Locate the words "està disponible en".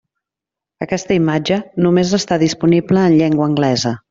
2.21-3.19